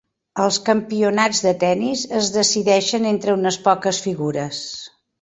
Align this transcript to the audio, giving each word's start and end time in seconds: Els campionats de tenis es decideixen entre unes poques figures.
Els 0.45 0.55
campionats 0.69 1.41
de 1.49 1.53
tenis 1.65 2.03
es 2.21 2.33
decideixen 2.39 3.09
entre 3.13 3.39
unes 3.41 3.63
poques 3.71 4.05
figures. 4.09 4.69